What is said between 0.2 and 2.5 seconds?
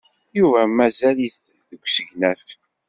Yuba mazal-it deg usegnaf.